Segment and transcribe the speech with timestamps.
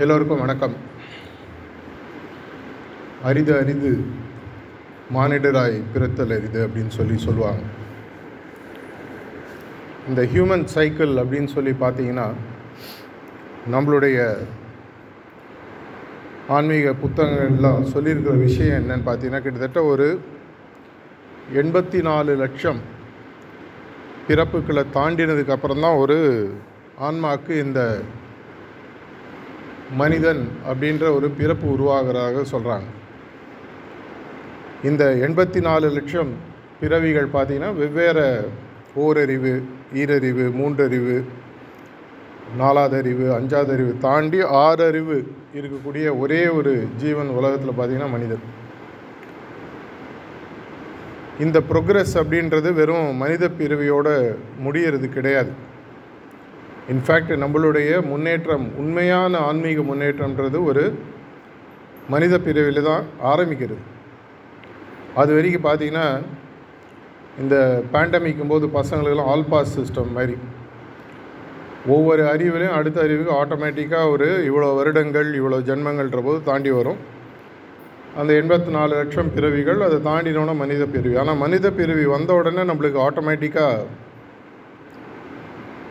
[0.00, 0.74] எல்லோருக்கும் வணக்கம்.
[3.22, 3.90] அரிது அரிது
[5.14, 7.62] மானிடராய் பிறத்தல் அரிது அப்படின்னு சொல்லி சொல்லுவாங்க.
[10.08, 12.26] இந்த ஹியூமன் சைக்கிள் அப்படின்னு சொல்லி பார்த்தீங்கன்னா
[13.74, 14.16] நம்மளுடைய
[16.48, 20.08] ஆன்மீக புத்தகங்கள்லாம் சொல்லியிருக்கிற விஷயம் என்னன்னு பார்த்தீங்கன்னா கிட்டத்தட்ட ஒரு
[21.54, 22.80] எண்பத்தி நாலு லட்சம்
[24.28, 26.18] பிறப்புகளை தாண்டினதுக்கு அப்புறம் தான் ஒரு
[27.00, 28.00] ஆன்மாவுக்கு இந்த
[30.00, 32.88] மனிதன் அப்படின்ற ஒரு பிறப்பு உருவாகிறதாக சொல்கிறாங்க
[34.82, 36.30] இந்த எண்பத்தி நாலு லட்சம்
[36.80, 38.26] பிறவிகள் பார்த்திங்கன்னா வெவ்வேறு
[38.94, 39.52] ஓரறிவு
[39.94, 41.16] ஈரறிவு மூன்றறிவு
[42.56, 45.18] நாலாவது அறிவு அஞ்சாவது அறிவு தாண்டி ஆறறிவு
[45.58, 48.42] இருக்கக்கூடிய ஒரே ஒரு ஜீவன் உலகத்தில் பார்த்திங்கன்னா மனிதன்.
[51.40, 54.14] இந்த ப்ரோக்ரஸ் அப்படின்றது வெறும் மனித பிறவியோடு
[54.64, 55.52] முடியறது கிடையாது.
[56.90, 60.84] இன்ஃபேக்ட் நம்மளுடைய முன்னேற்றம் உண்மையான ஆன்மீக முன்னேற்றம்ன்றது ஒரு
[62.12, 63.82] மனித பிரிவில் தான் ஆரம்பிக்கிறது.
[65.20, 66.06] அது வரைக்கும் பார்த்தீங்கன்னா
[67.42, 67.56] இந்த
[67.92, 70.36] பேண்டமிக்கும் போது பசங்களுக்கெல்லாம் ஆல் பாஸ் சிஸ்டம் மாதிரி.
[71.94, 77.00] ஒவ்வொரு அறிவிலையும் அடுத்த அறிவுக்கு ஆட்டோமேட்டிக்காக ஒரு இவ்வளோ வருடங்கள் இவ்வளோ ஜென்மங்கள்ன்ற போது தாண்டி வரும்.
[78.20, 82.98] அந்த எண்பத்தி நாலு லட்சம் பிறவிகள் அதை தாண்டினோன்னா மனித பிறவி ஆனால் மனித பிறவி வந்த உடனே நம்மளுக்கு
[83.06, 83.86] ஆட்டோமேட்டிக்காக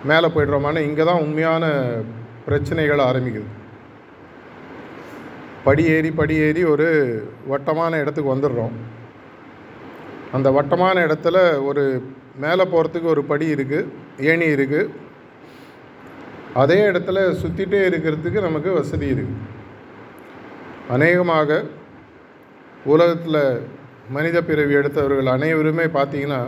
[0.09, 1.65] மேலே போய்டுறோமான இங்கே தான் உண்மையான
[2.45, 3.49] பிரச்சனைகள் ஆரம்பிக்குது.
[5.65, 6.87] படி ஏறி படி ஏறி ஒரு
[7.51, 8.75] வட்டமான இடத்துக்கு வந்துடுறோம்.
[10.35, 11.37] அந்த வட்டமான இடத்துல
[11.69, 11.83] ஒரு
[12.43, 13.89] மேலே போகிறதுக்கு ஒரு படி இருக்குது
[14.29, 14.91] ஏணி இருக்குது
[16.61, 19.39] அதே இடத்துல சுற்றிட்டே இருக்கிறதுக்கு நமக்கு வசதி இருக்குது
[20.95, 21.59] அநேகமாக
[22.93, 23.41] உலகத்தில்
[24.09, 26.41] மனித பிறவி எடுத்தவர்கள் அனைவருமே பார்த்திங்கன்னா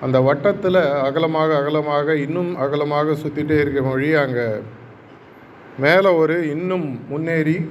[0.00, 4.46] அந்த வட்டத்தில் அகலமாக அகலமாக இன்னும் அகலமாக சுற்றிட்டே இருக்க மொழி அங்கே
[5.78, 7.70] மேலே ஒரு இன்னும் முன்னேறி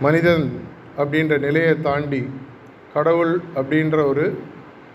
[0.00, 0.60] மனிதன்
[0.98, 2.28] அப்படின்ற நிலையை தாண்டி
[2.94, 4.38] கடவுள் அப்படின்ற ஒரு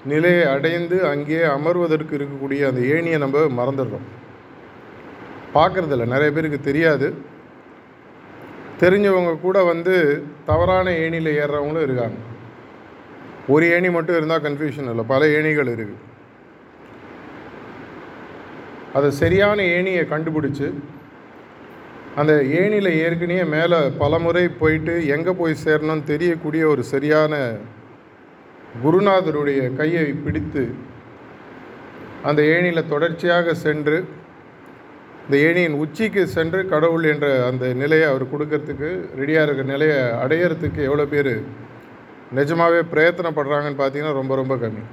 [0.06, 4.08] நிலையை அடைந்து அங்கேயே அமர்வதற்கு இருக்கக்கூடிய அந்த ஏணியை நம்ம மறந்துடுறோம்.
[5.54, 6.06] பார்க்குறதில்ல.
[6.06, 7.14] நிறைய பேருக்கு தெரியாது.
[8.80, 12.16] தெரிஞ்சவங்க கூட வந்து தவறான ஏணியில் ஏறுறவங்களும் இருக்காங்க.
[13.50, 15.06] ஒரு ஏணி மட்டும் இருந்தால் கன்ஃபியூஷன் இல்லை.
[15.06, 16.06] பல ஏணிகள் இருக்குது
[18.94, 20.68] அதை சரியான ஏணியை கண்டுபிடிச்சி
[22.16, 27.34] அந்த ஏணியில் ஏற்கனவே மேலே பல முறை போயிட்டு எங்கே போய் சேரணும்னு தெரியக்கூடிய ஒரு சரியான
[28.82, 30.64] குருநாதருடைய கையை பிடித்து
[32.24, 33.98] அந்த ஏணியில் தொடர்ச்சியாக சென்று
[35.24, 38.90] இந்த ஏணியின் உச்சிக்கு சென்று கடவுள் என்ற அந்த நிலையை அவர் கொடுக்கறதுக்கு
[39.20, 41.34] ரெடியாக இருக்கிற நிலையை அடையிறதுக்கு எவ்வளோ பேர்
[42.31, 44.84] நிஜமாகவே பிரயத்தனப்படுறாங்கன்னு பார்த்தீங்கன்னா ரொம்ப ரொம்ப கம்மி.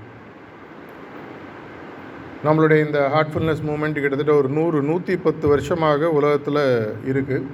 [2.45, 6.63] நம்மளுடைய இந்த ஹார்ட்ஃபுல்னஸ் மூமெண்ட் கிட்டத்தட்ட ஒரு நூறு நூற்றி பத்து வருஷமாக உலகத்தில்
[7.05, 7.47] இருக்குது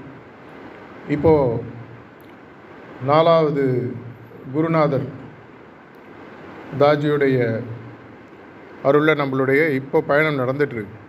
[1.08, 1.60] இப்போது
[3.04, 3.64] நாலாவது
[4.52, 5.06] குருநாதர்
[6.78, 7.62] தாஜியுடைய
[8.82, 11.00] அருளில் நம்மளுடைய இப்போ பயணம் நடந்துகிட்ருக்கு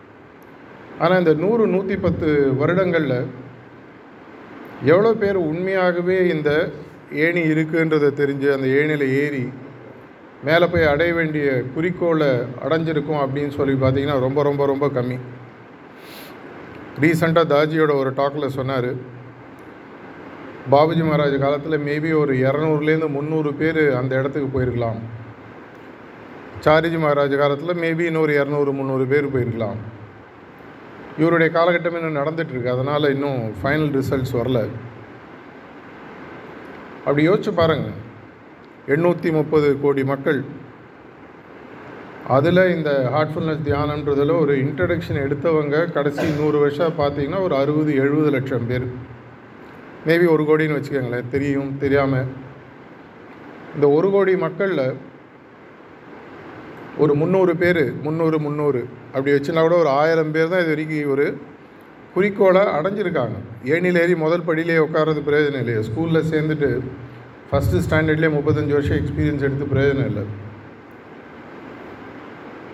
[1.00, 3.20] ஆனால் இந்த நூறு நூற்றி பத்து வருடங்களில்
[4.84, 6.70] எவ்வளோ பேர் உண்மையாகவே இந்த
[7.14, 9.50] ஏணி இருக்குன்றதை தெரிஞ்சு அந்த ஏணியில் ஏறி
[10.44, 12.28] மேலே போய் அடைய வேண்டிய குறிக்கோளை
[12.66, 15.18] அடைஞ்சிருக்கும் அப்படின்னு சொல்லி பார்த்தீங்கன்னா ரொம்ப ரொம்ப ரொம்ப கம்மி.
[17.02, 18.92] ரீசண்டாக தாஜியோட ஒரு டாக்கில் சொன்னார்.
[20.72, 25.00] பாபுஜி மகாராஜ் காலத்தில் மேபி ஒரு இரநூறுலேருந்து முந்நூறு பேர் அந்த இடத்துக்கு போயிருக்கலாம்.
[26.66, 29.80] சாரிஜி மகாராஜ் காலத்தில் மேபி இன்னொரு இரநூறு முந்நூறு பேர் போயிருக்கலாம்.
[31.18, 34.68] இவருடைய காலகட்டம் இன்னும் நடந்துகிட்ருக்கு அதனால் இன்னும் ஃபைனல் ரிசல்ட்ஸ் வரல.
[37.06, 37.98] அப்படி யோசிச்சு பாருங்கள்
[38.94, 40.40] எண்ணூற்றி முப்பது கோடி மக்கள்.
[42.36, 48.68] அதில் இந்த ஹார்ட்ஃபுல்னஸ் தியானன்றதில் ஒரு இன்ட்ரடக்ஷன் எடுத்தவங்க கடைசி நூறு வருஷம் பார்த்தீங்கன்னா ஒரு அறுபது எழுபது லட்சம்
[48.70, 48.86] பேர்.
[50.08, 51.32] மேபி ஒரு கோடின்னு வச்சுக்கோங்களேன்.
[51.36, 52.30] தெரியும் தெரியாமல்
[53.76, 54.86] இந்த ஒரு கோடி மக்களில்
[57.04, 58.82] ஒரு முந்நூறு பேர் முந்நூறு முந்நூறு
[59.14, 61.26] அப்படி வச்சுனா கூட ஒரு ஆயிரம் பேர் தான் இது வரைக்கும் ஒரு
[62.16, 63.38] குறிக்கோளை அடைஞ்சிருக்காங்க.
[63.74, 65.82] ஏணியில் ஏறி முதல் படியிலே உட்காரது பிரயோஜனம் இல்லையா.
[65.90, 66.70] ஸ்கூலில் சேர்ந்துட்டு
[67.50, 70.24] ஃபஸ்ட்டு ஸ்டாண்டர்ட்லேயே முப்பத்தஞ்சு வருஷம் எக்ஸ்பீரியன்ஸ் எடுத்து பிரயோஜனம் இல்லை.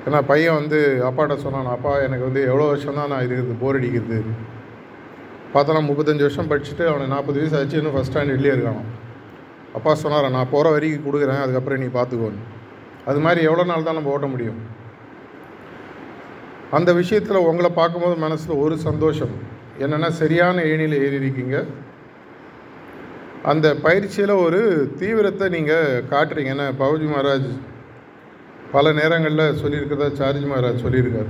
[0.08, 0.78] ஏன்னா பையன் வந்து
[1.08, 4.20] அப்பாட்ட சொன்னான் அப்பா எனக்கு வந்து எவ்வளோ வருஷம் தான் நான் இருக்கிறது போர் அடிக்கிறது
[5.54, 8.90] பார்த்தோன்னா முப்பத்தஞ்சு வருஷம் படிச்சுட்டு அவனை நாற்பது வயசு ஆச்சு இன்னும் ஃபஸ்ட் ஸ்டாண்டர்ட்லேயே இருக்கான்.
[9.78, 12.42] அப்பா சொன்னார் நான் போகிற வரைக்கும் கொடுக்குறேன் அதுக்கப்புறம் நீ பார்த்துக்கோன்னு.
[13.10, 14.60] அது மாதிரி எவ்வளோ நாள் தான் நம்ம ஓட்ட முடியும்?
[16.78, 19.34] அந்த விஷயத்தில் உங்களை பார்க்கும்போது மனசில் ஒரு சந்தோஷம்.
[19.84, 21.58] என்னென்னா சரியான ஏணியில் ஏறியிருக்கீங்க
[23.52, 24.60] அந்த பயிற்சியில் ஒரு
[25.00, 26.54] தீவிரத்தை நீங்கள் காட்டுறீங்க.
[26.56, 27.52] ஏன்னா பவுஜி மகாராஜ்
[28.74, 31.30] பல நேரங்களில் சொல்லியிருக்கிறதா சார்ஜி மகாராஜ் சொல்லியிருக்கார்.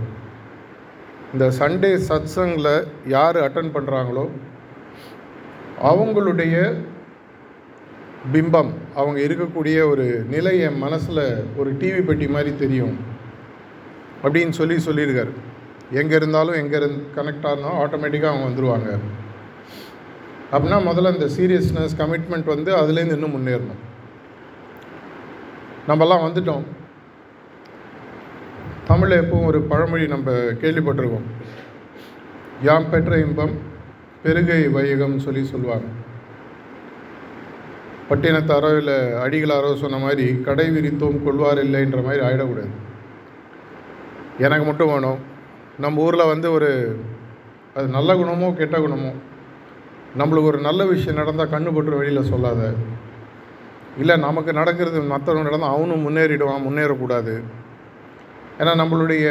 [1.33, 2.73] இந்த சண்டே சத்சங்கில்
[3.15, 4.25] யார் அட்டன் பண்ணுறாங்களோ
[5.89, 6.55] அவங்களுடைய
[8.33, 11.23] பிம்பம் அவங்க இருக்கக்கூடிய ஒரு நிலை என் மனசில்
[11.59, 12.95] ஒரு டிவி பெட்டி மாதிரி தெரியும்.
[14.23, 15.33] அப்படின்னு சொல்லி சொல்லியிருக்காரு.
[15.99, 18.89] எங்கே இருந்தாலும் எங்கே இருந்து கனெக்ட் ஆகணும் ஆட்டோமேட்டிக்காக அவங்க வந்துடுவாங்க
[20.53, 23.81] அப்படின்னா முதல்ல இந்த சீரியஸ்னஸ் கமிட்மெண்ட் வந்து அதுலேருந்து இன்னும் முன்னேறணும்.
[25.89, 26.65] நம்மலாம் வந்துட்டோம்.
[28.89, 30.31] தமிழில் எப்பவும் ஒரு பழமொழி நம்ம
[30.61, 31.27] கேள்விப்பட்டிருக்கோம்.
[32.67, 33.55] யாம் பெற்ற இன்பம்
[34.23, 35.87] பெருகை வையகம்னு சொல்லி சொல்லுவாங்க
[38.09, 42.71] பட்டினத்தாரோ இல்லை அடிகளாரோ சொன்ன மாதிரி கடை விரித்தோம் கொள்வார் இல்லைன்ற மாதிரி ஆகிடக்கூடாது
[44.45, 45.19] எனக்கு மட்டும் வேணும்.
[45.83, 46.69] நம்ம ஊரில் வந்து ஒரு
[47.77, 49.11] அது நல்ல குணமோ கெட்ட குணமோ
[50.19, 52.61] நம்மளுக்கு ஒரு நல்ல விஷயம் நடந்தால் கண்ணு போட்டு வெளியில் சொல்லாத.
[54.01, 57.33] இல்லை நமக்கு நடக்கிறது மற்றவங்க நடந்தால் அவனும் முன்னேறிடுவான் முன்னேறக்கூடாது.
[58.59, 59.25] ஏன்னா நம்மளுடைய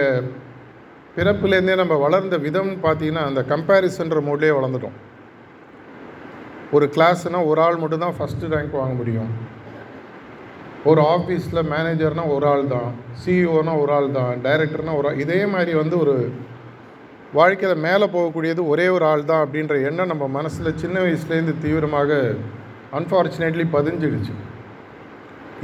[1.16, 4.96] பிறப்புலேருந்தே நம்ம வளர்ந்த விதம் பார்த்தீங்கன்னா அந்த கம்பேரிசன்ற மோட்லேயே வளர்ந்துட்டோம்.
[6.76, 9.30] ஒரு கிளாஸ்னால் ஒரு ஆள் மட்டும்தான் ஃபஸ்ட்டு ரேங்க் வாங்க முடியும்.
[10.88, 12.90] ஒரு ஆஃபீஸில் மேனேஜர்னால் ஒரு ஆள் தான்
[13.22, 16.14] சிஇஓனால் ஒரு ஆள் தான் டைரக்டர்னால் ஒரு ஆள் இதே மாதிரி வந்து ஒரு
[17.32, 22.10] வாழ்க்கையில் மேலே போகக்கூடியது ஒரே ஒரு ஆள் தான் அப்படின்ற எண்ணம் நம்ம மனசில் சின்ன வயசுலேருந்து தீவிரமாக
[22.98, 24.34] அன்ஃபார்ச்சுனேட்லி பதிஞ்சிடுச்சு.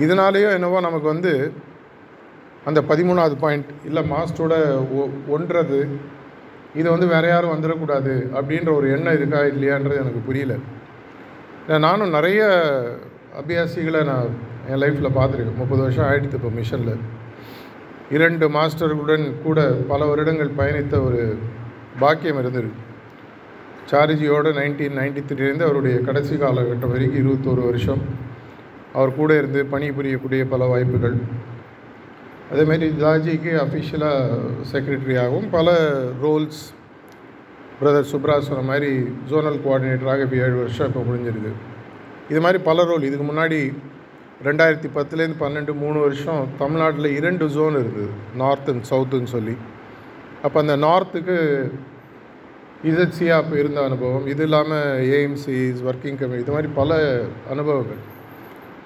[0.05, 1.33] இதனாலேயோ என்னவோ நமக்கு வந்து
[2.65, 4.55] அந்த பதிமூணாவது பாயிண்ட் இல்லை மாஸ்டரோட
[4.99, 5.79] ஒ ஒன்றது
[6.75, 10.55] இது வந்து வேறு யாரும் வந்துடக்கூடாது அப்படின்ற ஒரு எண்ணம் இருக்கா இல்லையான்றது எனக்கு புரியல.
[11.87, 12.41] நானும் நிறைய
[13.41, 14.31] அபியாசிகளை நான்
[14.71, 15.61] என் லைஃப்பில் பார்த்துருக்கேன்.
[15.63, 17.03] முப்பது வருஷம் ஆகிடுது இப்போ மிஷனில்.
[18.17, 19.59] இரண்டு மாஸ்டர்களுடன் கூட
[19.91, 21.21] பல வருடங்கள் பயணித்த ஒரு
[22.03, 22.71] பாக்கியம் இருந்தது.
[23.91, 28.03] சாரிஜியோட நைன்டீன் நைன்டி த்ரீலேருந்து அவருடைய கடைசி காலகட்டம் வரைக்கும் இருபத்தோரு வருஷம்
[28.99, 31.17] அவர் கூட இருந்து பணிபுரியக்கூடிய பல வாய்ப்புகள்.
[32.53, 34.41] அதேமாரி ஜாஜிக்கு அஃபிஷியலாக
[34.73, 35.77] செக்ரட்டரியாகவும் பல
[36.25, 36.63] ரோல்ஸ்
[37.79, 38.91] பிரதர் சுப்ராஜ் சொன்ன மாதிரி
[39.31, 41.53] ஜோனல் கோஆர்டினேட்டராக இப்போ ஏழு வருஷம் இப்போ முடிஞ்சிருக்கு.
[42.33, 43.59] இது மாதிரி பல ரோல் இதுக்கு முன்னாடி
[44.47, 48.09] ரெண்டாயிரத்தி பத்துலேருந்து பன்னெண்டு மூணு வருஷம் தமிழ்நாட்டில் இரண்டு ஜோன் இருக்குது.
[48.41, 49.55] நார்த் அண்ட் சவுத்துன்னு சொல்லி.
[50.45, 51.37] அப்போ அந்த நார்த்துக்கு
[52.91, 54.25] இசட்சியாக அப்போ இருந்த அனுபவம்.
[54.33, 56.99] இது இல்லாமல் ஏஎம்சிஸ் ஒர்க்கிங் கமிட்டி இது மாதிரி பல
[57.55, 58.03] அனுபவங்கள்.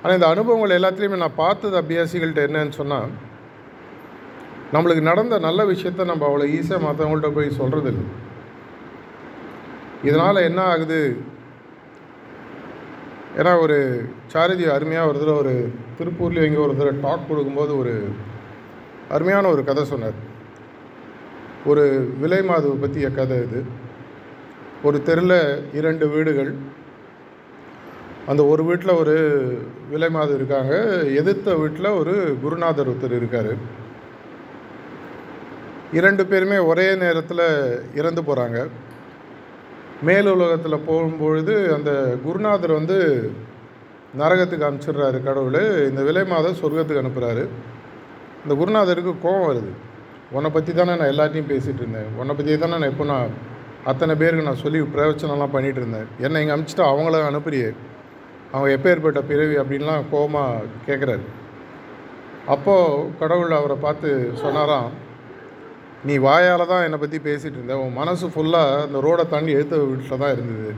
[0.03, 3.09] ஆனால் இந்த அனுபவங்கள் எல்லாத்துலேயுமே நான் பார்த்தது அபியாசிகள்கிட்ட என்னன்னு சொன்னால்
[4.75, 8.07] நம்மளுக்கு நடந்த நல்ல விஷயத்த நம்ம அவ்வளோ ஈஸியாக மற்றவங்கள்ட்ட போய் சொல்கிறது இல்லை
[10.09, 11.01] இதனால் என்ன ஆகுது?
[13.39, 13.77] ஏன்னா ஒரு
[14.27, 15.53] சாரதி அருமையாக ஒரு தடவை ஒரு
[15.99, 17.93] திருப்பூர்லேயும் எங்கே ஒரு தடவை டாக் கொடுக்கும்போது ஒரு
[19.09, 20.17] அருமையான ஒரு கதை சொன்னார்.
[21.67, 21.85] ஒரு
[22.21, 23.61] விலை மாதுவை பற்றிய கதை இது.
[24.83, 26.51] ஒரு தெருவில் இரண்டு வீடுகள்.
[28.27, 29.17] அந்த ஒரு வீட்டில் ஒரு
[29.91, 30.75] விலை மாது இருக்காங்க.
[31.21, 33.53] எதிர்த்த வீட்டில் ஒரு குருநாதர் ஒருத்தர் இருக்கார்.
[35.93, 37.47] இரண்டு பேருமே ஒரே நேரத்தில்
[37.95, 38.59] இறந்து போகிறாங்க
[40.07, 41.91] மேலுலகத்தில் போகும்பொழுது அந்த
[42.25, 42.99] குருநாதர் வந்து
[44.21, 47.45] நரகத்துக்கு அனுப்பிச்சிடுறாரு கடவுள் இந்த விலை மாதம் சொர்க்கத்துக்கு அனுப்புகிறாரு
[48.43, 49.73] இந்த குருநாதருக்கு கோபம் வருது.
[50.37, 52.11] உன்னை பற்றி தானே நான் எல்லாத்தையும் பேசிகிட்டு இருந்தேன்.
[52.21, 53.35] உன்னை பற்றி தானே நான் எப்போ நான்
[53.91, 56.09] அத்தனை பேருக்கு நான் சொல்லி பிரவச்சனம்லாம் பண்ணிகிட்டு இருந்தேன்.
[56.25, 57.71] என்னை இங்கே அனுப்பிச்சிட்டு அவங்கள அனுப்புறியே?
[58.53, 61.27] அவங்க எப்பேற்பட்ட பிறவி அப்படின்லாம் கோபமாக கேட்குறாரு
[62.55, 64.11] அப்போது கடவுள் அவரை பார்த்து
[64.43, 64.91] சொன்னாராம்
[66.07, 67.77] நீ வாயால் தான் என்னை பற்றி பேசிகிட்டு இருந்த.
[67.85, 70.71] உன் மனசு ஃபுல்லாக அந்த ரோடை தாண்டி எழுத்த வீட்டில் தான் இருந்தது.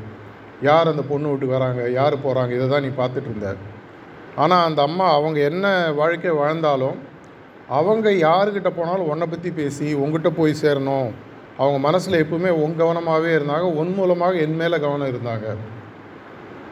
[0.68, 1.82] யார் அந்த பொண்ணு வீட்டுக்கு வராங்க?
[1.98, 3.50] யார் போகிறாங்க இதை தான் நீ பார்த்துட்டு இருந்த.
[4.42, 5.66] ஆனால் அந்த அம்மா அவங்க என்ன
[6.00, 6.98] வாழ்க்கை வாழ்ந்தாலும்
[7.78, 11.10] அவங்க யாருக்கிட்ட போனாலும் உன்னை பற்றி பேசி உங்ககிட்ட போய் சேரணும்.
[11.62, 15.46] அவங்க மனசில் எப்பவுமே உன் கவனமாகவே இருந்தாங்க உன் மூலமாக என் மேலே கவனம் இருந்தாங்க.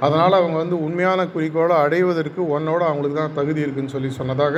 [0.07, 4.57] அதனால் அவங்க வந்து உண்மையான குறிக்கோளை அடைவதற்கு உன்னோட அவங்களுக்கு தான் தகுதி இருக்குன்னு சொல்லி சொன்னதாக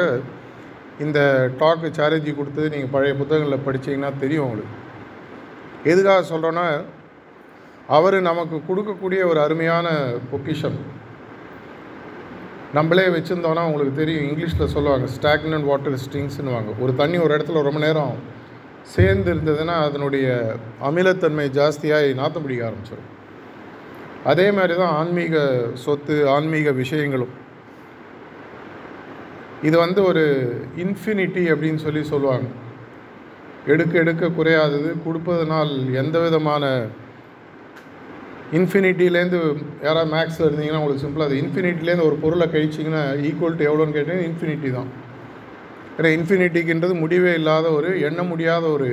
[1.04, 1.18] இந்த
[1.60, 4.74] டாக்கு சேரஞ்சி கொடுத்தது நீங்கள் பழைய புத்தகங்களில் படிச்சீங்கன்னா தெரியும் உங்களுக்கு.
[5.90, 6.66] எதுக்காக சொல்கிறோன்னா
[7.98, 9.86] அவர் நமக்கு கொடுக்கக்கூடிய ஒரு அருமையான
[10.32, 10.78] பொக்கிஷம்.
[12.78, 18.14] நம்மளே வச்சுருந்தோன்னா உங்களுக்கு தெரியும் இங்கிலீஷில் சொல்லுவாங்க ஸ்டாக்னன் வாட்டர் ஸ்ட்ரிங்ஸ்னுவாங்க ஒரு தண்ணி ஒரு இடத்துல ரொம்ப நேரம்
[18.94, 20.26] சேர்ந்து இருந்ததுன்னா அதனுடைய
[20.88, 23.10] அமிலத்தன்மை ஜாஸ்தியாகி நாத்தம் பிடிக்க ஆரம்பிச்சிடும்
[24.30, 25.34] அதே மாதிரி தான் ஆன்மீக
[25.84, 27.34] சொத்து ஆன்மீக விஷயங்களும்.
[29.68, 30.24] இது வந்து ஒரு
[30.84, 32.48] இன்ஃபினிட்டி அப்படின்னு சொல்லி சொல்லுவாங்க.
[33.72, 34.90] எடுக்க எடுக்க குறையாதது.
[35.06, 36.64] கொடுப்பதனால் எந்த விதமான
[38.58, 39.40] இன்ஃபினிட்டிலேருந்து
[39.86, 44.70] யாராவது மேக்ஸ் இருந்தீங்கன்னா உங்களுக்கு சிம்பிளாக அது இன்ஃபினிட்டிலேருந்து ஒரு பொருளை கழிச்சிங்கன்னா ஈக்குவல் டு எவ்வளோன்னு கேட்டீங்கன்னா இன்ஃபினிட்டி
[44.78, 44.88] தான்.
[45.96, 48.88] ஏன்னா இன்ஃபினிட்டிக்குன்றது முடிவே இல்லாத ஒரு எண்ண முடியாத ஒரு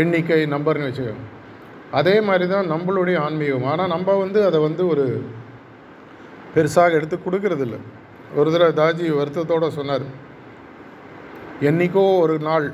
[0.00, 1.24] எண்ணிக்கை நம்பர்னு வச்சுக்கோங்க.
[1.98, 3.68] அதே மாதிரி தான் நம்மளுடைய ஆன்மீகம்.
[3.72, 5.04] ஆனால் நம்ம வந்து அதை வந்து ஒரு
[6.56, 7.78] பெருசாக எடுத்து கொடுக்கறதில்ல.
[8.34, 10.06] ஒரு தடவை தாஜி வருத்தத்தோடு சொன்னார்
[11.60, 12.72] என்றைக்கோ ஒரு நாள்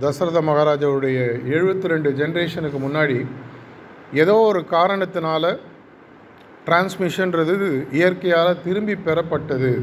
[0.00, 1.18] தசரத மகாராஜாவுடைய
[1.54, 3.26] எழுபத்தி ரெண்டு ஜென்ரேஷனுக்கு முன்னாடி
[4.12, 5.58] ஏதோ ஒரு காரணத்தினால
[6.66, 9.82] டிரான்ஸ்மிஷன்றது இயற்கையால் திரும்பி பெறப்பட்டது.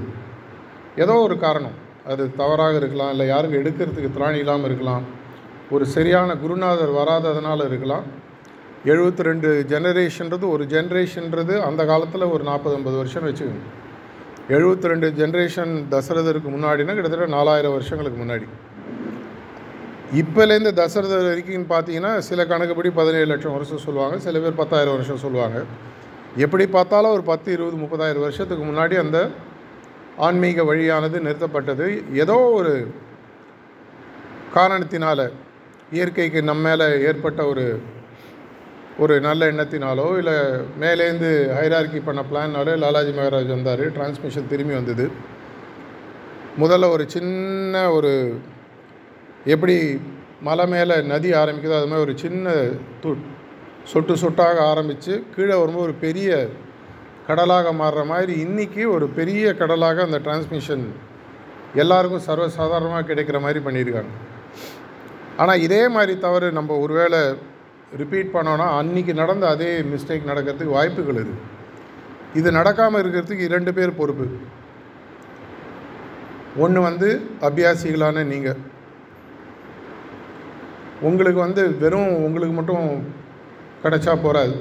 [0.96, 1.74] ஏதோ ஒரு காரணம்.
[2.06, 5.04] அது தவறாக இருக்கலாம் இல்லை யாருக்கு எடுக்கிறதுக்கு திராணி இல்லாமல் இருக்கலாம்.
[5.72, 8.04] ஒரு சரியான குருநாதர் வராததுனால இருக்கலாம்.
[8.86, 13.66] எழுபத்தி ரெண்டு ஜெனரேஷன்றது ஒரு ஜென்ரேஷன்றது அந்த காலத்தில் ஒரு நாற்பது ஐம்பது வருஷம் வச்சுக்கோங்க.
[14.56, 18.46] எழுபத்தி ரெண்டு ஜென்ரேஷன் தசரதருக்கு முன்னாடினா கிட்டத்தட்ட நாலாயிரம் வருஷங்களுக்கு முன்னாடி.
[20.22, 25.60] இப்போலேருந்து தசரதர் வரைக்கும் பார்த்தீங்கன்னா சில கணக்குப்படி பதினேழு லட்சம் வருஷம் சொல்லுவாங்க சில பேர் பத்தாயிரம் வருஷம் சொல்லுவாங்க.
[26.46, 29.20] எப்படி பார்த்தாலும் ஒரு பத்து இருபது முப்பதாயிரம் வருஷத்துக்கு முன்னாடி அந்த
[30.28, 31.88] ஆன்மீக வழியானது நிறுத்தப்பட்டது.
[32.24, 32.74] ஏதோ ஒரு
[34.58, 35.30] காரணத்தினால
[35.98, 37.68] இயற்கைக்கு நம்ம மேலே ஏற்பட்ட ஒரு
[39.04, 40.38] ஒரு நல்ல எண்ணத்தினாலோ இல்லை
[40.82, 43.84] மேலேருந்து ஹைரார்கி பண்ண பிளான்னாலோ லாலாஜி மகாராஜ் வந்தார்.
[43.96, 45.06] டிரான்ஸ்மிஷன் திரும்பி வந்தது.
[46.62, 48.12] முதல்ல ஒரு சின்ன ஒரு
[49.54, 49.76] எப்படி
[50.48, 52.54] மலை மேலே நதி ஆரம்பிக்குதோ அது மாதிரி ஒரு சின்ன
[53.04, 53.12] து
[53.92, 56.30] சொட்டு சொட்டாக ஆரம்பித்து கீழே வரும்போது ஒரு பெரிய
[57.28, 60.86] கடலாக மாறுற மாதிரி இன்றைக்கி ஒரு பெரிய கடலாக அந்த டிரான்ஸ்மிஷன்
[61.76, 64.14] எல்லாருக்கும் சர்வசாதாரணமாக கிடைக்கிற மாதிரி பண்ணியிருக்காங்க.
[65.38, 67.22] ஆனால் இதே மாதிரி தவறு நம்ம ஒருவேளை
[68.02, 71.46] ரிப்பீட் பண்ணோன்னா அன்றைக்கி நடந்த அதே மிஸ்டேக் நடக்கிறதுக்கு வாய்ப்புகள் இருக்குது
[72.40, 74.26] இது நடக்காமல் இருக்கிறதுக்கு இரண்டு பேர் பொறுப்பு.
[76.64, 77.10] ஒன்று வந்து
[77.48, 78.60] அபியாசிகளான நீங்கள்
[81.08, 82.88] உங்களுக்கு வந்து வெறும் உங்களுக்கு மட்டும்
[83.84, 84.56] கிடச்சா போகாது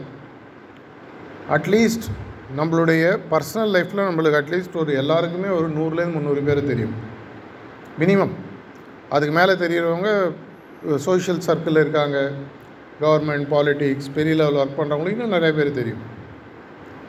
[1.57, 2.09] அட்லீஸ்ட்
[2.59, 6.95] நம்மளுடைய பர்சனல் லைஃப்பில் நம்மளுக்கு அட்லீஸ்ட் ஒரு எல்லாருக்குமே ஒரு நூறுலேருந்து முந்நூறு பேர் தெரியும்.
[8.03, 8.35] மினிமம்
[9.17, 10.11] அதுக்கு மேலே தெரிகிறவங்க
[11.07, 12.19] சோஷியல் சர்க்கிளில் இருக்காங்க.
[13.01, 16.03] கவர்மெண்ட் பாலிட்டிக்ஸ் பெரிய லெவலில் ஒர்க் பண்ணுறவங்களுக்கு இன்னும் நிறைய பேர் தெரியும்.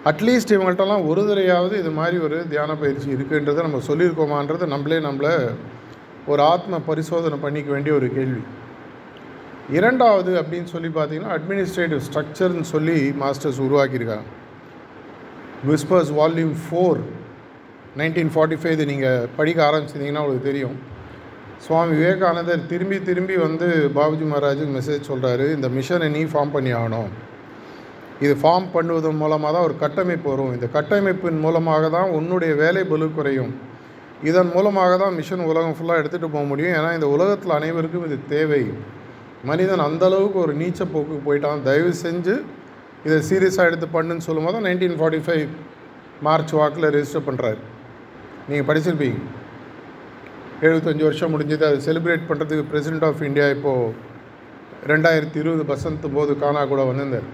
[0.10, 5.34] அட்லீஸ்ட் இவங்கள்ட்டலாம் ஒரு தடையாவது இது மாதிரி ஒரு தியான பயிற்சி இருக்குன்றதை நம்ம சொல்லியிருக்கோமான்றது நம்மளே நம்மளை
[6.32, 8.42] ஒரு ஆத்ம பரிசோதனை பண்ணிக்க வேண்டிய ஒரு கேள்வி.
[9.78, 14.28] இரண்டாவது அப்படின்னு சொல்லி பார்த்தீங்கன்னா அட்மினிஸ்ட்ரேட்டிவ் ஸ்ட்ரக்சர்னு சொல்லி மாஸ்டர்ஸ் உருவாக்கியிருக்காங்க.
[15.70, 17.02] Whispers volume four
[17.98, 20.78] nineteen forty five இது நீங்கள் படிக்க ஆரம்பிச்சிருந்தீங்கன்னா உங்களுக்கு தெரியும்.
[21.64, 27.10] சுவாமி விவேகானந்தர் திரும்பி திரும்பி வந்து பாபுஜி மகாராஜுக்கு மெசேஜ் சொல்கிறாரு இந்த மிஷனை நீ ஃபார்ம் பண்ணி ஆகணும்.
[28.26, 30.54] இது ஃபார்ம் பண்ணுவதன் மூலமாக தான் ஒரு கட்டமைப்பு வரும்.
[30.56, 33.52] இந்த கட்டமைப்பின் மூலமாக தான் உன்னுடைய வேலை பலு குறையும்.
[34.30, 36.74] இதன் மூலமாக தான் மிஷன் உலகம் ஃபுல்லாக எடுத்துகிட்டு போக முடியும்.
[36.78, 38.62] ஏன்னா இந்த உலகத்தில் அனைவருக்கும் இது தேவை.
[39.50, 41.62] மனிதன் அந்த அளவுக்கு ஒரு நீச்ச போக்குக்கு போயிட்டான்.
[41.68, 42.36] தயவு செஞ்சு
[43.08, 45.46] இதை சீரியஸாக எடுத்து பண்ணுன்னு சொல்லும்போது தான் நைன்டீன் ஃபார்ட்டி ஃபைவ்
[46.28, 47.62] மார்ச் வாக்கில் ரெஜிஸ்டர் பண்ணுறாரு
[48.50, 49.20] நீங்கள் படிச்சிருப்பீங்க.
[50.66, 51.64] எழுபத்தஞ்சி வருஷம் முடிஞ்சது.
[51.70, 53.94] அது செலிப்ரேட் பண்ணுறதுக்கு பிரசிடெண்ட் ஆஃப் இந்தியா இப்போது
[54.92, 57.28] ரெண்டாயிரத்தி இருபது பசந்த் போது கானா கூட வந்திருந்தார்.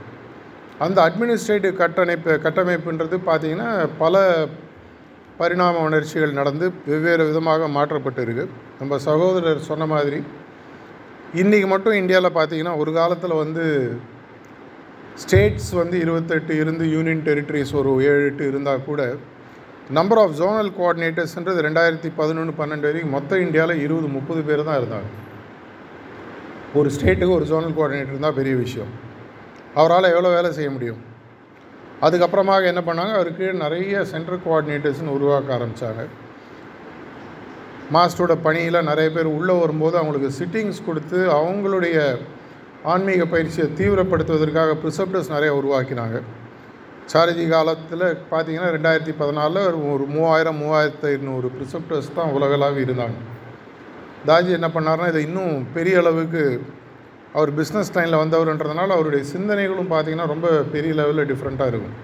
[0.85, 3.69] அந்த அட்மினிஸ்ட்ரேட்டிவ் கட்டமைப்பு கட்டமைப்புன்றது பார்த்திங்கன்னா
[4.03, 4.23] பல
[5.39, 10.19] பரிணாம உணர்ச்சிகள் நடந்து வெவ்வேறு விதமாக மாற்றப்பட்டு இருக்குது நம்ம சகோதரர் சொன்ன மாதிரி
[11.41, 13.63] இன்றைக்கி மட்டும் இந்தியாவில் பார்த்திங்கன்னா ஒரு காலத்தில் வந்து
[15.23, 19.01] ஸ்டேட்ஸ் வந்து இருபத்தெட்டு இருந்து யூனியன் டெரிட்டரிஸ் ஒரு ஏழு எட்டு இருந்தால் கூட
[19.93, 25.09] நம்பர் ஆஃப் ஜோனல் கோஆர்டினேட்டர்ஸ்ன்றது ரெண்டாயிரத்தி பதினொன்று பன்னெண்டு வரைக்கும் மொத்த இந்தியாவில் இருபது முப்பது பேர் தான் இருந்தாங்க.
[26.79, 28.91] ஒரு ஸ்டேட்டுக்கு ஒரு ஜோனல் கோஆர்டினேட்டர் தான் பெரிய விஷயம்.
[29.79, 31.01] அவரால் எவ்வளோ வேலை செய்ய முடியும்?
[32.05, 33.13] அதுக்கப்புறமாக என்ன பண்ணாங்க?
[33.19, 36.05] அவருக்கு நிறைய சென்ட்ரல் கோஆர்டினேட்டர்ஸ்னு உருவாக்க ஆரம்பித்தாங்க
[37.95, 41.97] மாஸ்டரோட பணியில் நிறைய பேர் உள்ளே வரும்போது அவங்களுக்கு சிட்டிங்ஸ் கொடுத்து அவங்களுடைய
[42.93, 46.17] ஆன்மீக பயிற்சியை தீவிரப்படுத்துவதற்காக ப்ரிசப்டர்ஸ் நிறைய உருவாக்கினாங்க.
[47.11, 53.17] சாரதி காலத்தில் பார்த்தீங்கன்னா ரெண்டாயிரத்தி பதினாலில் ஒரு மூவாயிரம் மூவாயிரத்து ஐநூறு ப்ரிசப்டர்ஸ் தான் உலகளாவி இருந்தாங்க.
[54.29, 56.43] தாஜி என்ன பண்ணார்னா இதை இன்னும் பெரிய அளவுக்கு
[57.37, 61.95] அவர் பிஸ்னஸ் லைனில் வந்தவர்ன்றதுனால அவருடைய சிந்தனைகளும் பார்த்திங்கன்னா ரொம்ப பெரிய லெவலில் டிஃப்ரெண்ட்டாக இருக்கும்.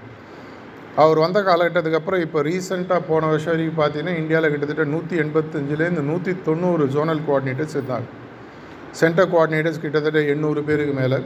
[1.04, 6.32] அவர் வந்த காலகட்டத்துக்கு அப்புறம் இப்போ ரீசெண்டாக போன வருஷம் வரைக்கும் பார்த்தீங்கன்னா இந்தியாவில் கிட்டத்தட்ட நூற்றி எண்பத்தஞ்சிலேருந்து நூற்றி
[6.48, 8.08] தொண்ணூறு ஜோனல் கோஆர்டினேட்டர்ஸ் இருந்தாங்க.
[9.00, 11.20] சென்டர் கோஆர்டினேட்டர்ஸ் கிட்டத்தட்ட எண்ணூறு பேருக்கு மேலே.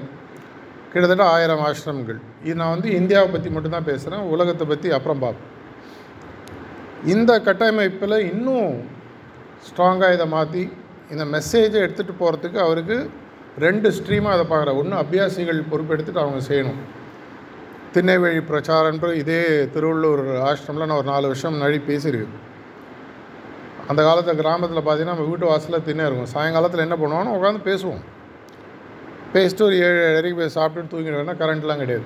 [0.95, 2.19] கிட்டத்தட்ட ஆயிரம் ஆசிரமங்கள்.
[2.47, 5.51] இது நான் வந்து இந்தியாவை பற்றி மட்டும்தான் பேசுகிறேன் உலகத்தை பற்றி அப்புறம் பார்ப்போம்.
[7.13, 8.69] இந்த கட்டமைப்பில் இன்னும்
[9.67, 10.63] ஸ்ட்ராங்காக இதை மாற்றி
[11.13, 12.97] இந்த மெசேஜை எடுத்துகிட்டு போகிறதுக்கு அவருக்கு
[13.65, 16.79] ரெண்டு ஸ்ட்ரீமாக அதை பார்க்குற ஒன்று அபியாசிகள் பொறுப்பெடுத்துட்டு அவங்க செய்யணும்.
[17.95, 19.43] திண்ணைவழி பிரச்சாரன்ற இதே
[19.75, 22.41] திருவள்ளூர் ஆசிரமில் நான் ஒரு நாலு வருஷம் முன்னாடி பேசியிருக்கேன்.
[23.91, 26.33] அந்த காலத்தில் கிராமத்தில் பார்த்தீங்கன்னா நம்ம வீட்டு வாசலில் திண்ணை இருக்கும்.
[26.35, 28.03] சாயங்காலத்தில் என்ன பண்ணுவோம்னு உட்காந்து பேசுவோம்.
[29.35, 32.05] பேசிட்டு ஒரு ஏழு ஏழரைக்கு போய் சாப்பிட்டுட்டு தூங்கிடுவேன்னா கரண்ட்லாம் கிடையாது.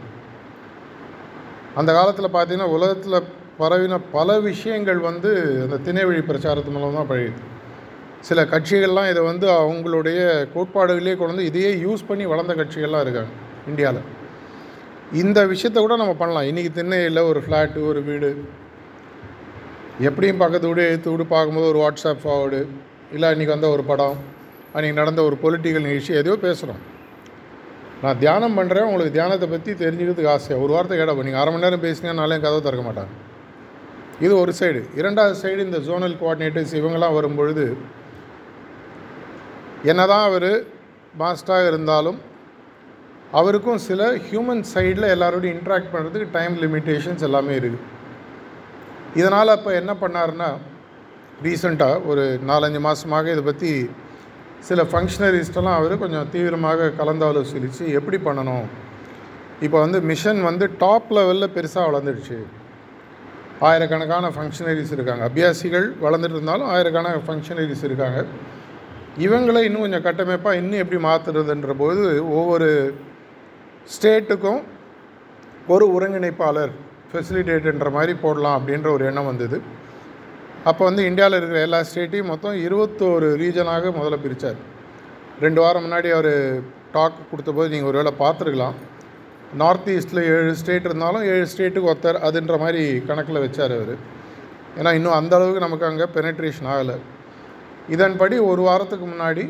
[1.80, 3.28] அந்த காலத்தில் பார்த்தீங்கன்னா உலகத்தில்
[3.62, 5.32] பரவின பல விஷயங்கள் வந்து
[5.64, 7.40] அந்த திணைவழி பிரச்சாரத்து மூலம் தான் பழகிது
[8.28, 10.20] சில கட்சிகள்லாம் இதை வந்து அவங்களுடைய
[10.54, 13.34] கோட்பாடுகளே கொண்டு வந்து இதையே யூஸ் பண்ணி வளர்ந்த கட்சிகள்லாம் இருக்காங்க
[13.72, 14.08] இந்தியாவில்
[15.22, 16.48] இந்த விஷயத்த கூட நம்ம பண்ணலாம்.
[16.50, 18.30] இன்றைக்கி திண்ணையில் ஒரு ஃப்ளாட்டு ஒரு வீடு.
[20.10, 22.62] எப்படியும் பக்கத்து வீடு எடுத்து வீடு பார்க்கும்போது ஒரு வாட்ஸ்அப் ஃபார்வர்டு
[23.18, 24.18] இல்லை இன்றைக்கி வந்த ஒரு படம்.
[24.76, 26.82] அன்றைக்கி நடந்த ஒரு பொலிட்டிக்கல் நிகழ்ச்சி எதையோ பேசுகிறோம்
[28.04, 31.84] நான் தியானம் பண்ணுறேன் உங்களுக்கு தியானத்தை பற்றி தெரிஞ்சுக்கிறதுக்கு ஆசையாக ஒரு வார்த்தை கேடப்போ நீங்கள் அரை மணி நேரம்
[31.84, 33.14] பேசினீங்கன்னா கதவை திறக்க மாட்டாங்க.
[34.20, 37.66] இது ஒரு சைடு இரண்டாவது சைடு இந்த ஜோனல் கோஆர்டினேட்டர்ஸ் இவங்கெல்லாம் வரும்பொழுது
[39.84, 40.52] என்னதான் அவர்
[41.18, 42.20] மாஸ்டராக இருந்தாலும்
[43.32, 47.88] அவருக்கும் சில ஹியூமன் சைடில் எல்லாரோடையும் இன்ட்ராக்ட் பண்ணுறதுக்கு டைம் லிமிட்டேஷன்ஸ் எல்லாமே இருக்குது
[49.16, 50.50] இதனால் அப்போ என்ன பண்ணாருன்னா
[51.44, 53.72] ரீசண்டாக ஒரு நாலஞ்சு மாதமாக இதை பற்றி
[54.68, 58.66] சில ஃபங்க்ஷனரிஸ்டெல்லாம் அவர் கொஞ்சம் தீவிரமாக கலந்தாலோசிச்சு எப்படி பண்ணணும்?
[59.66, 62.38] இப்போ வந்து மிஷன் வந்து டாப் லெவலில் பெருசாக வளர்ந்துடுச்சு.
[63.68, 65.24] ஆயிரக்கணக்கான ஃபங்க்ஷனரிஸ் இருக்காங்க.
[65.30, 68.20] அபியாசிகள் வளர்ந்துட்டு இருந்தாலும் ஆயிரக்கணக்கான ஃபங்க்ஷனரிஸ் இருக்காங்க.
[69.26, 72.04] இவங்களை இன்னும் கொஞ்சம் கட்டமைப்பாக இன்னும் எப்படி மாற்றுறதுன்ற போது
[72.40, 72.70] ஒவ்வொரு
[73.96, 74.62] ஸ்டேட்டுக்கும்
[75.74, 76.74] ஒரு ஒருங்கிணைப்பாளர்
[77.12, 79.58] ஃபெசிலிட்டேட்டுன்ற மாதிரி போடலாம் அப்படின்ற ஒரு எண்ணம் வந்தது.
[80.68, 84.60] அப்போ வந்து இந்தியாவில் இருக்கிற எல்லா ஸ்டேட்டையும் மொத்தம் இருபத்தோரு ரீஜனாக முதல்ல பிரித்தார்
[85.42, 86.34] ரெண்டு வாரம் முன்னாடி அவர்
[86.92, 88.78] டாக் கொடுத்தபோது நீங்கள் ஒரு வேளை பார்த்துருக்கலாம்
[89.54, 93.94] நார்த் ஈஸ்ட்டில் ஏழு ஸ்டேட் இருந்தாலும் ஏழு ஸ்டேட்டுக்கு ஒருத்தர் அதுன்ற மாதிரி கணக்கில் வச்சார் அவர்.
[94.80, 96.98] ஏன்னா இன்னும் அந்த அளவுக்கு நமக்கு அங்கே பெனட்ரேஷன் ஆகலை.
[97.90, 99.46] இதன்படி ஒரு வாரத்துக்கு முன்னாடி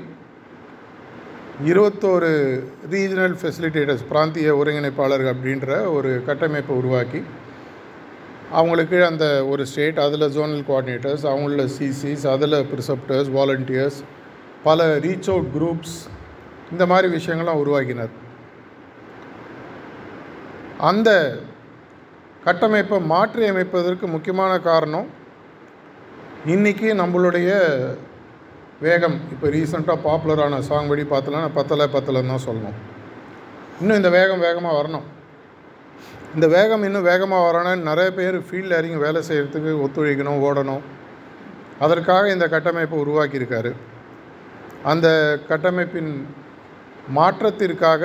[1.66, 2.30] இருபத்தோரு
[2.92, 7.24] ரீஜனல் ஃபெசிலிட்டேட்டர்ஸ் பிராந்திய ஒருங்கிணைப்பாளர்கள் அப்படின்ற ஒரு கட்டமைப்பை உருவாக்கி
[8.58, 14.00] அவங்களுக்கு அந்த ஒரு ஸ்டேட் அதில் ஜோனல் கோஆர்டினேட்டர்ஸ் அவங்கள சிசிஸ் அதில் ப்ரிசப்டர்ஸ் வாலண்டியர்ஸ்
[14.64, 15.98] பல ரீச் அவுட் குரூப்ஸ்
[16.72, 18.14] இந்த மாதிரி விஷயங்கள்லாம் உருவாக்கினார்.
[20.90, 21.10] அந்த
[22.44, 25.08] கட்டமைப்பை மாற்றி அமைப்பதற்கு முக்கியமான காரணம்
[26.54, 27.50] இன்றைக்கி நம்மளுடைய
[28.86, 32.78] வேகம் இப்போ ரீசெண்டாக பாப்புலரான சாங் படி பார்த்தலாம் பத்தலை பத்தலைன்னு தான் சொல்லணும்.
[33.80, 35.08] இன்னும் இந்த வேகம் வேகமாக வரணும்.
[36.36, 40.84] இந்த வேகம் இன்னும் வேகமாக வரணும் நிறைய பேர் ஃபீல்டில் இறங்கி வேலை செய்கிறதுக்கு ஒத்துழைக்கணும் ஓடணும்.
[41.86, 43.72] அதற்காக இந்த கட்டமைப்பை உருவாக்கியிருக்காரு.
[44.92, 45.08] அந்த
[45.50, 46.12] கட்டமைப்பின்
[47.18, 48.04] மாற்றத்திற்காக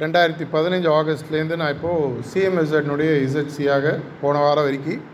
[0.00, 3.92] ரெண்டாயிரத்தி பதினஞ்சு ஆகஸ்ட்லேருந்து நான் இப்போது சிஎம்எஸ்எட்னுடைய இசட்சியாக
[4.22, 5.04] போன வாரம் வரைக்கும்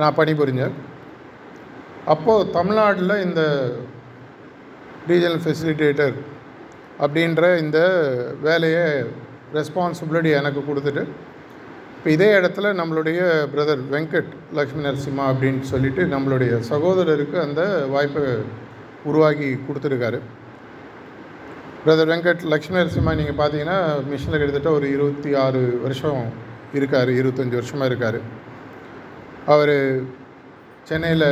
[0.00, 0.74] நான் பணிபுரிஞ்சேன்.
[2.14, 3.42] அப்போது தமிழ்நாட்டில் இந்த
[5.08, 6.14] ரீஜனல் ஃபெசிலிட்டேட்டர்
[7.04, 7.80] அப்படின்ற இந்த
[8.46, 8.84] வேலையை
[9.56, 11.02] ரெஸ்பான்சிபிலிட்டி எனக்கு கொடுத்துட்டு
[11.98, 13.20] இப்போ இதே இடத்துல நம்மளுடைய
[13.52, 17.62] பிரதர் வெங்கட் லக்ஷ்மி நரசிம்மா அப்படின்னு சொல்லிட்டு நம்மளுடைய சகோதரருக்கு அந்த
[17.94, 18.22] வாய்ப்பை
[19.10, 20.18] உருவாக்கி கொடுத்துருக்காரு.
[21.84, 23.78] பிரதர் வெங்கட் லக்ஷ்மி நரசிம்மா நீங்கள் பார்த்தீங்கன்னா
[24.12, 26.22] மிஷனில் கிட்டத்தட்ட ஒரு இருபத்தி ஆறு வருஷம்
[26.78, 28.20] இருக்கார் இருபத்தஞ்சி வருஷமாக இருக்கார்.
[29.54, 29.76] அவர்
[30.88, 31.30] சென்னையில்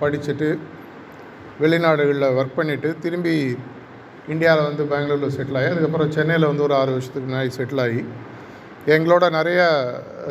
[0.00, 0.48] படிச்சுட்டு
[1.62, 3.34] வெளிநாடுகளில் ஒர்க் பண்ணிவிட்டு திரும்பி
[4.32, 8.02] இந்தியாவில் வந்து பெங்களூரில் செட்டில் ஆகி அதுக்கப்புறம் சென்னையில் வந்து ஒரு ஆறு வருஷத்துக்கு முன்னாடி செட்டில் ஆகி
[8.94, 9.60] எங்களோட நிறைய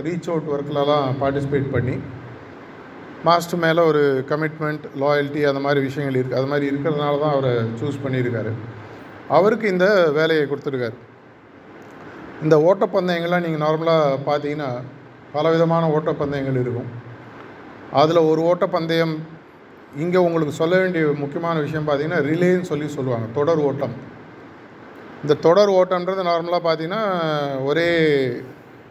[0.05, 1.95] ரீச் அவுட் ஒர்க்லலாம் பார்ட்டிசிபேட் பண்ணி
[3.27, 8.03] மாஸ்டர் மேலே ஒரு கமிட்மெண்ட் லாயல்ட்டி அந்த மாதிரி விஷயங்கள் இருக்குது அது மாதிரி இருக்கிறதுனால தான் அவரை சூஸ்
[8.03, 8.51] பண்ணியிருக்காரு.
[9.37, 10.97] அவருக்கு இந்த வேலையை கொடுத்துருக்காரு.
[12.43, 14.69] இந்த ஓட்டப்பந்தயங்கள்லாம் நீங்கள் நார்மலாக பார்த்தீங்கன்னா
[15.33, 16.89] பலவிதமான ஓட்டப்பந்தயங்கள் இருக்கும்.
[18.01, 19.15] அதில் ஒரு ஓட்டப்பந்தயம்
[19.95, 23.93] இங்கே உங்களுக்கு சொல்ல வேண்டிய முக்கியமான விஷயம் பார்த்தீங்கன்னா ரிலேன்னு சொல்லி சொல்லுவாங்க தொடர் ஓட்டம்.
[25.23, 27.03] இந்த தொடர் ஓட்டம்ன்றது நார்மலாக பார்த்தீங்கன்னா
[27.63, 27.89] ஒரே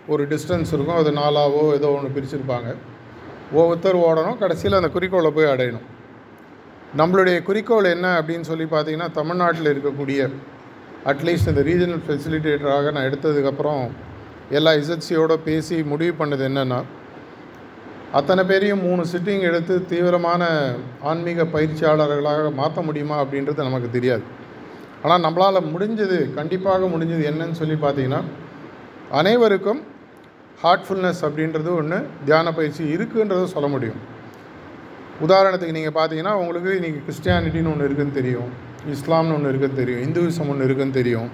[0.09, 0.97] ஒரு டிஸ்டன்ஸ் இருக்கும்.
[0.97, 2.75] அது நாலாவோ ஏதோ ஒன்று பிரிச்சிருப்பாங்க.
[3.53, 4.39] ஒவ்வொருத்தர் ஓடணும்.
[4.39, 5.87] கடைசியில் அந்த குறிக்கோளை போய் அடையணும்.
[6.97, 10.31] நம்மளுடைய குறிக்கோள் என்ன அப்படின்னு சொல்லி பார்த்தீங்கன்னா தமிழ்நாட்டில் இருக்கக்கூடிய
[11.05, 13.91] அட்லீஸ்ட் இந்த ரீஜனல் ஃபெசிலிட்டேட்டராக நான் எடுத்ததுக்கப்புறம்
[14.51, 16.83] எல்லா இசட்சியோடு பேசி முடிவு பண்ணது என்னென்னா
[18.13, 20.43] அத்தனை பேரையும் மூணு சிட்டிங் எடுத்து தீவிரமான
[21.11, 24.25] ஆன்மீக பயிற்சியாளர்களாக மாற்ற முடியுமா அப்படின்றது நமக்கு தெரியாது.
[25.03, 28.23] ஆனால் நம்மளால் முடிஞ்சது கண்டிப்பாக முடிஞ்சது என்னன்னு சொல்லி பார்த்தீங்கன்னா
[29.21, 29.81] அனைவருக்கும்
[30.63, 34.01] ஹார்ட்ஃபுல்னஸ் அப்படின்றது ஒன்று தியான பயிற்சி இருக்குன்றதும் சொல்ல முடியும்.
[35.27, 38.51] உதாரணத்துக்கு நீங்கள் பார்த்தீங்கன்னா உங்களுக்கு இன்றைக்கி கிறிஸ்டியானிட்டின்னு ஒன்று இருக்குதுன்னு தெரியும்
[38.95, 41.31] இஸ்லாம்னு ஒன்று இருக்குன்னு தெரியும் இந்துவிசம் ஒன்று இருக்குன்னு தெரியும்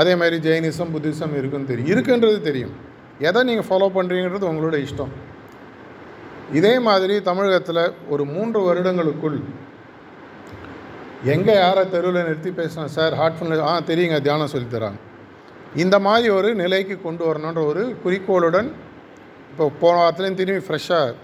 [0.00, 2.72] அதே மாதிரி ஜெயினிசம் புத்திசம் இருக்குன்னு தெரியும் இருக்குன்றது தெரியும்.
[3.28, 5.12] எதை நீங்கள் ஃபாலோ பண்ணுறீங்கிறது உங்களோட இஷ்டம்.
[6.52, 9.38] இதே மாதிரி தமிழகத்தில் ஒரு மூன்று வருடங்களுக்குள்
[11.24, 13.12] எங்கே யாரை தெருவில் நிறுத்தி பேசினா சார்?
[13.12, 14.98] ஹார்ட்ஃபுல்னஸ் ஆ தெரியுங்க தியானம் சொல்லித்தராங்க
[15.74, 18.68] இந்த மாதிரி ஒரு நிலைக்கு கொண்டு வரணுன்ற ஒரு குறிக்கோளுடன்
[19.50, 21.14] இப்போ போன வாரத்துலேயும் திரும்பி ஃப்ரெஷ்ஷாக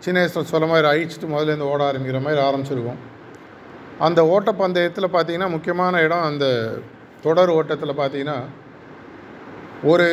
[0.00, 2.98] சின்ன வயசில் சொல்ல மாதிரி அழிச்சிட்டு முதல்லேருந்து ஓட ஆரம்பிக்கிற மாதிரி ஆரம்பிச்சிருக்கோம்.
[3.98, 6.46] அந்த ஓட்டப்பந்தயத்தில் பார்த்திங்கன்னா முக்கியமான இடம் அந்த
[7.22, 8.38] தொடர் ஓட்டத்தில் பார்த்திங்கன்னா
[9.82, 10.06] ஒரு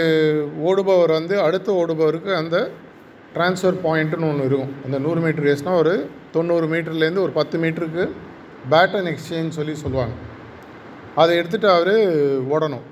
[0.62, 2.56] ஓடுபவர் வந்து அடுத்த ஓடுபவருக்கு அந்த
[3.36, 4.74] ட்ரான்ஸ்ஃபர் பாயிண்ட்டுன்னு ஒன்று இருக்கும்.
[4.86, 5.94] அந்த நூறு மீட்டர் ரேஸ்னால் ஒரு
[6.36, 8.04] தொண்ணூறு மீட்டர்லேருந்து ஒரு பத்து மீட்டருக்கு
[8.74, 10.16] பேட்டன் எக்ஸ்சேஞ்ச் சொல்லி சொல்லுவாங்க.
[11.22, 11.96] அதை எடுத்துகிட்டு அவர்
[12.56, 12.86] ஓடணும்.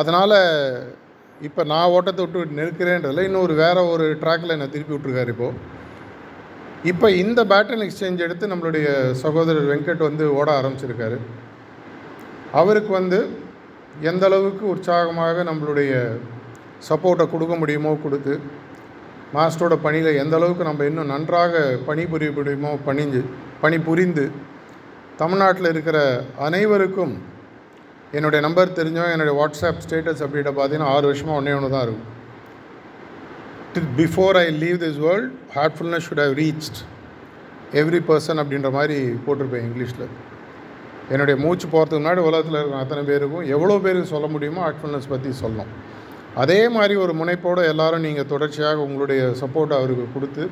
[0.00, 0.36] அதனால்
[1.46, 5.72] இப்போ நான் ஓட்டத்தை விட்டு நெருக்கிறேன்றதில் இன்னொரு வேறு ஒரு ட்ராக்கில் என்னை திருப்பி விட்ருக்காரு இப்போது
[6.90, 8.86] இப்போ இந்த பேட்டன் எக்ஸ்சேஞ்ச் எடுத்து நம்மளுடைய
[9.22, 11.18] சகோதரர் வெங்கட் வந்து ஓட ஆரம்பிச்சிருக்காரு.
[12.60, 13.18] அவருக்கு வந்து
[14.10, 15.92] எந்த அளவுக்கு உற்சாகமாக நம்மளுடைய
[16.88, 18.34] சப்போர்ட்டை கொடுக்க முடியுமோ கொடுத்து
[19.34, 23.22] மாஸ்டரோட பணியில் எந்த அளவுக்கு நம்ம இன்னும் நன்றாக பணிபுரிய முடியுமோ பணிஞ்சு
[23.62, 24.24] பணி புரிந்து
[25.20, 25.98] தமிழ்நாட்டில் இருக்கிற
[26.46, 27.14] அனைவருக்கும்
[28.18, 32.10] என்னுடைய நம்பர் தெரிஞ்சோம் என்னுடைய வாட்ஸ்அப் ஸ்டேட்டஸ் அப்படின்ட்டு பார்த்தீங்கன்னா ஆறு வருஷமாக ஒன்றே ஒன்று தான் இருக்கும்
[34.00, 36.78] before I leave this world heartfulness should have reached
[37.80, 40.06] every person அப்படின்ற மாதிரி போட்டிருப்பேன் இங்கிலீஷில்.
[41.12, 45.72] என்னுடைய மூச்சு போகிறதுக்கு முன்னாடி உலகத்தில் இருக்கிற அத்தனை பேருக்கும் எவ்வளோ பேருக்கு சொல்ல முடியுமோ ஹார்ட்ஃபுல்னஸ் பற்றி சொல்லணும்.
[46.42, 50.44] அதே மாதிரி ஒரு முனைப்போடு எல்லாரும் நீங்கள் தொடர்ச்சியாக உங்களுடைய சப்போர்ட் அவருக்கு கொடுத்து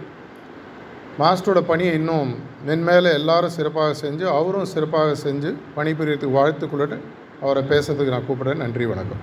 [1.20, 2.30] மாஸ்டரோட பணியை இன்னும்
[2.66, 6.98] மென்மேலே எல்லாரும் சிறப்பாக செஞ்சு அவரும் சிறப்பாக செஞ்சு பணிபுரியத்துக்கு வாழ்த்துக்குள்ளட்டு
[7.44, 8.62] அவரை பேசுறதுக்கு நான் கூப்பிட்றேன்.
[8.64, 9.22] நன்றி வணக்கம்.